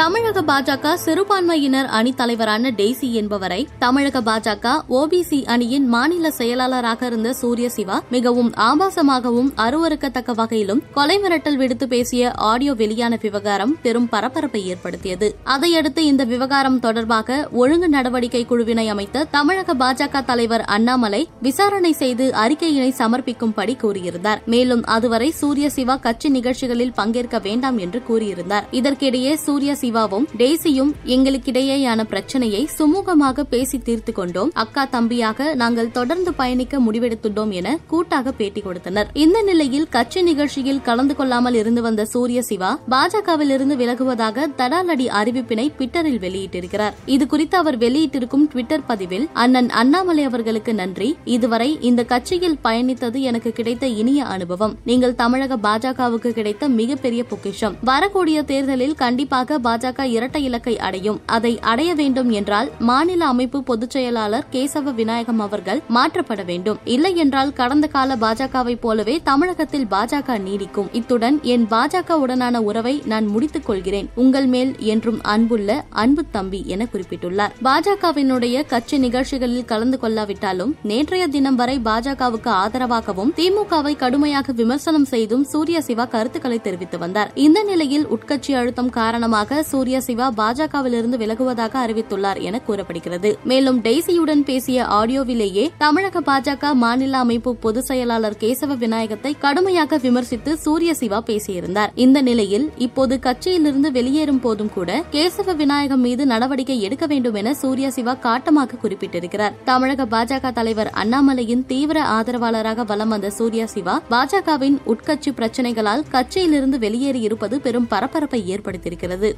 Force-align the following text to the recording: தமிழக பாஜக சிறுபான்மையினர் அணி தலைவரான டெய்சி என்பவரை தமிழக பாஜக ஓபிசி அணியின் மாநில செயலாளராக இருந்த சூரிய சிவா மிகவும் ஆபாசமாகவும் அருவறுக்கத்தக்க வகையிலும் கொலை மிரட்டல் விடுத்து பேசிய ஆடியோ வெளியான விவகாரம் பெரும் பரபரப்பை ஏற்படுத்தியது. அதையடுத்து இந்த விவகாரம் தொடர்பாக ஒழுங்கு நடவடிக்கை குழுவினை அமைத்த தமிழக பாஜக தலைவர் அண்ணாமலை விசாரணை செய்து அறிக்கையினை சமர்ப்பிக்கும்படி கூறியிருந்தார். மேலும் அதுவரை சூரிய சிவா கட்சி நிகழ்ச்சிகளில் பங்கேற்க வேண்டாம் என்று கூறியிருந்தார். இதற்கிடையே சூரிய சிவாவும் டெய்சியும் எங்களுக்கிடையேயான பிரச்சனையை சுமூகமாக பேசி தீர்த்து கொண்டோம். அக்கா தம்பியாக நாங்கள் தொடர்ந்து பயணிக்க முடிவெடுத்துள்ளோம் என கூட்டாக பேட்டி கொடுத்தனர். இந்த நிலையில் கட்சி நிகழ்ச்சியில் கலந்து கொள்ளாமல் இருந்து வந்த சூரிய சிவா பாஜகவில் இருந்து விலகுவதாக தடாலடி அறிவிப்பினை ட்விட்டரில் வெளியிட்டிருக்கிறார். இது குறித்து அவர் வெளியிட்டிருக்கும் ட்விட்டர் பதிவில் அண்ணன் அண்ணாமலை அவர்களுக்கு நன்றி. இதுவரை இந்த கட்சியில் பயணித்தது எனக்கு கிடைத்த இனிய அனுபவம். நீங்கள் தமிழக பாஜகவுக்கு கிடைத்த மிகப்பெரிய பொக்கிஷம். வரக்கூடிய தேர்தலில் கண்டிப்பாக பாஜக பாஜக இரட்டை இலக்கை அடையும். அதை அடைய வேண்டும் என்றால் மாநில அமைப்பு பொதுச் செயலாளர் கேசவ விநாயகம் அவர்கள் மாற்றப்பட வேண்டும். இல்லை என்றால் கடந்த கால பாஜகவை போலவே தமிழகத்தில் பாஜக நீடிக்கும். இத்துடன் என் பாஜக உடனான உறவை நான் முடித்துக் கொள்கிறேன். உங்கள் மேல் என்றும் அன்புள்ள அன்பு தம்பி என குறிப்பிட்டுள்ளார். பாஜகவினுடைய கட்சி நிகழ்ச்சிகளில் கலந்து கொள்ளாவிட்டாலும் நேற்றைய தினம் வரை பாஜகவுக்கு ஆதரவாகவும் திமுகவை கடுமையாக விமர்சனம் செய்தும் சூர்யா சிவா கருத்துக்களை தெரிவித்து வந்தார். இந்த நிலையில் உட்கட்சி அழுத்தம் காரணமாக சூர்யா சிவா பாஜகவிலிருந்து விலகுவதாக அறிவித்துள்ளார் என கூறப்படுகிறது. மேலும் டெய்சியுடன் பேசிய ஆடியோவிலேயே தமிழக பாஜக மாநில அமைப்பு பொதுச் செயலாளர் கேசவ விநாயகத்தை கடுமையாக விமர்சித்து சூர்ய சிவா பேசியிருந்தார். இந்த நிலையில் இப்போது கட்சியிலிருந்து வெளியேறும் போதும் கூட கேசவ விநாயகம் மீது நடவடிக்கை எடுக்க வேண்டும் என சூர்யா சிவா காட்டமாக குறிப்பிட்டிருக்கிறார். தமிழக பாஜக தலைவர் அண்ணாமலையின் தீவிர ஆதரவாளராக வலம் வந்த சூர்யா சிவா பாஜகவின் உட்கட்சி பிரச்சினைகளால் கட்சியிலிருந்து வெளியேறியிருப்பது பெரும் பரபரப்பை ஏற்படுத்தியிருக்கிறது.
தமிழக 0.00 0.42
பாஜக 0.42 0.92
சிறுபான்மையினர் 0.94 1.86
அணி 1.86 2.12
தலைவரான 2.12 2.70
டெய்சி 2.70 3.12
என்பவரை 3.12 3.68
தமிழக 3.78 4.20
பாஜக 4.20 4.70
ஓபிசி 4.88 5.44
அணியின் 5.44 5.88
மாநில 5.88 6.30
செயலாளராக 6.30 7.06
இருந்த 7.06 7.32
சூரிய 7.32 7.68
சிவா 7.68 8.02
மிகவும் 8.10 8.52
ஆபாசமாகவும் 8.56 9.50
அருவறுக்கத்தக்க 9.56 10.34
வகையிலும் 10.34 10.82
கொலை 10.92 11.18
மிரட்டல் 11.18 11.56
விடுத்து 11.56 11.88
பேசிய 11.88 12.32
ஆடியோ 12.32 12.74
வெளியான 12.74 13.18
விவகாரம் 13.22 13.76
பெரும் 13.82 14.08
பரபரப்பை 14.08 14.66
ஏற்படுத்தியது. 14.66 15.36
அதையடுத்து 15.44 16.04
இந்த 16.04 16.24
விவகாரம் 16.24 16.78
தொடர்பாக 16.78 17.48
ஒழுங்கு 17.52 17.88
நடவடிக்கை 17.88 18.46
குழுவினை 18.46 18.88
அமைத்த 18.88 19.26
தமிழக 19.30 19.74
பாஜக 19.74 20.24
தலைவர் 20.24 20.60
அண்ணாமலை 20.60 21.28
விசாரணை 21.42 21.92
செய்து 21.92 22.32
அறிக்கையினை 22.46 22.90
சமர்ப்பிக்கும்படி 22.98 23.76
கூறியிருந்தார். 23.82 24.42
மேலும் 24.46 24.84
அதுவரை 24.84 25.30
சூரிய 25.30 25.70
சிவா 25.70 25.96
கட்சி 25.96 26.28
நிகழ்ச்சிகளில் 26.28 26.92
பங்கேற்க 26.92 27.38
வேண்டாம் 27.38 27.78
என்று 27.78 28.02
கூறியிருந்தார். 28.08 28.62
இதற்கிடையே 28.70 29.34
சூரிய 29.34 29.78
சிவாவும் 29.90 30.26
டெய்சியும் 30.40 30.90
எங்களுக்கிடையேயான 31.14 32.00
பிரச்சனையை 32.10 32.60
சுமூகமாக 32.78 33.44
பேசி 33.52 33.78
தீர்த்து 33.86 34.12
கொண்டோம். 34.18 34.50
அக்கா 34.62 34.82
தம்பியாக 34.92 35.46
நாங்கள் 35.62 35.90
தொடர்ந்து 35.96 36.30
பயணிக்க 36.40 36.80
முடிவெடுத்துள்ளோம் 36.86 37.52
என 37.60 37.68
கூட்டாக 37.92 38.32
பேட்டி 38.32 38.60
கொடுத்தனர். 38.60 39.08
இந்த 39.24 39.38
நிலையில் 39.48 39.88
கட்சி 39.96 40.20
நிகழ்ச்சியில் 40.28 40.80
கலந்து 40.88 41.14
கொள்ளாமல் 41.16 41.54
இருந்து 41.54 41.82
வந்த 41.86 42.04
சூரிய 42.04 42.42
சிவா 42.42 42.70
பாஜகவில் 42.94 43.52
இருந்து 43.56 43.76
விலகுவதாக 43.80 44.46
தடாலடி 44.60 45.06
அறிவிப்பினை 45.20 45.66
ட்விட்டரில் 45.78 46.20
வெளியிட்டிருக்கிறார். 46.26 46.94
இது 47.14 47.26
குறித்து 47.32 47.58
அவர் 47.62 47.78
வெளியிட்டிருக்கும் 47.84 48.46
ட்விட்டர் 48.52 48.86
பதிவில் 48.92 49.26
அண்ணன் 49.32 49.70
அண்ணாமலை 49.82 50.24
அவர்களுக்கு 50.30 50.74
நன்றி. 50.74 51.10
இதுவரை 51.36 51.70
இந்த 51.90 52.04
கட்சியில் 52.04 52.58
பயணித்தது 52.68 53.20
எனக்கு 53.32 53.52
கிடைத்த 53.52 53.86
இனிய 54.02 54.20
அனுபவம். 54.36 54.76
நீங்கள் 54.84 55.18
தமிழக 55.24 55.60
பாஜகவுக்கு 55.68 56.32
கிடைத்த 56.38 56.68
மிகப்பெரிய 56.78 57.24
பொக்கிஷம். 57.32 57.76
வரக்கூடிய 57.92 58.38
தேர்தலில் 58.52 58.96
கண்டிப்பாக 59.04 59.38
பாஜக 59.40 59.78
பாஜக 59.80 60.02
இரட்டை 60.02 60.44
இலக்கை 60.44 60.78
அடையும். 60.78 61.20
அதை 61.26 61.58
அடைய 61.60 61.94
வேண்டும் 61.94 62.30
என்றால் 62.30 62.70
மாநில 62.78 63.26
அமைப்பு 63.26 63.62
பொதுச் 63.62 63.90
செயலாளர் 63.90 64.44
கேசவ 64.52 64.94
விநாயகம் 64.94 65.40
அவர்கள் 65.40 65.80
மாற்றப்பட 65.88 66.44
வேண்டும். 66.44 66.78
இல்லை 66.84 67.16
என்றால் 67.16 67.52
கடந்த 67.52 67.86
கால 67.86 68.16
பாஜகவை 68.16 68.76
போலவே 68.80 69.20
தமிழகத்தில் 69.24 69.86
பாஜக 69.90 70.38
நீடிக்கும். 70.38 70.88
இத்துடன் 70.92 71.38
என் 71.42 71.66
பாஜக 71.70 72.18
உடனான 72.24 72.56
உறவை 72.56 73.02
நான் 73.06 73.26
முடித்துக் 73.26 73.66
கொள்கிறேன். 73.66 74.08
உங்கள் 74.14 74.46
மேல் 74.46 74.74
என்றும் 74.78 75.18
அன்புள்ள 75.22 75.84
அன்பு 75.90 76.24
தம்பி 76.30 76.62
என 76.66 76.86
குறிப்பிட்டுள்ளார். 76.92 77.54
பாஜகவினுடைய 77.64 78.66
கட்சி 78.66 78.98
நிகழ்ச்சிகளில் 78.98 79.64
கலந்து 79.64 79.98
கொள்ளாவிட்டாலும் 80.02 80.74
நேற்றைய 80.82 81.26
தினம் 81.26 81.54
வரை 81.54 81.78
பாஜகவுக்கு 81.78 82.52
ஆதரவாகவும் 82.64 83.34
திமுகவை 83.36 83.96
கடுமையாக 83.96 84.52
விமர்சனம் 84.52 85.08
செய்தும் 85.14 85.44
சூர்யா 85.44 85.80
சிவா 85.80 86.04
கருத்துக்களை 86.04 86.60
தெரிவித்து 86.60 86.98
வந்தார். 86.98 87.32
இந்த 87.34 87.62
நிலையில் 87.62 88.06
உட்கட்சி 88.06 88.52
அழுத்தம் 88.52 88.88
காரணமாக 88.90 89.62
சூர்யா 89.70 90.00
சிவா 90.06 90.26
பாஜகவிலிருந்து 90.36 91.18
விலகுவதாக 91.22 91.74
அறிவித்துள்ளார் 91.84 92.40
என 92.48 92.60
கூறப்படுகிறது. 92.60 93.30
மேலும் 93.44 93.78
டெய்சியுடன் 93.86 94.42
பேசிய 94.50 94.86
ஆடியோவிலேயே 94.98 95.64
தமிழக 95.78 96.20
பாஜக 96.20 96.72
மாநில 96.82 97.18
அமைப்பு 97.24 97.50
பொதுச் 97.64 97.88
செயலாளர் 97.90 98.36
கேசவ 98.40 98.76
விநாயகத்தை 98.84 99.32
கடுமையாக 99.38 99.98
விமர்சித்து 100.06 100.52
சூர்ய 100.56 100.94
சிவா 100.94 101.18
பேசியிருந்தார். 101.26 101.92
இந்த 101.94 102.18
நிலையில் 102.28 102.66
இப்போது 102.86 103.16
கட்சியிலிருந்து 103.26 103.90
வெளியேறும் 103.98 104.40
போதும் 104.40 104.72
கூட 104.74 104.90
கேசவ 105.12 105.54
விநாயகம் 105.62 106.04
மீது 106.06 106.26
நடவடிக்கை 106.26 106.78
எடுக்க 106.88 107.06
வேண்டும் 107.06 107.38
என 107.42 107.54
சூர்யா 107.54 107.90
சிவா 107.96 108.14
காட்டமாக 108.26 108.78
குறிப்பிட்டிருக்கிறார். 108.82 109.56
தமிழக 109.64 110.08
பாஜக 110.16 110.52
தலைவர் 110.52 110.92
அண்ணாமலையின் 111.02 111.66
தீவிர 111.66 111.98
ஆதரவாளராக 112.16 112.84
வலம் 112.84 113.08
வந்த 113.08 113.30
சூர்யா 113.30 113.66
சிவா 113.66 113.96
பாஜகவின் 114.10 114.78
உட்கட்சி 114.86 115.32
பிரச்சினைகளால் 115.38 116.06
கட்சியிலிருந்து 116.12 116.78
வெளியேறியிருப்பது 116.86 117.58
பெரும் 117.66 117.88
பரபரப்பை 117.94 118.42
ஏற்படுத்தியிருக்கிறது. 118.54 119.30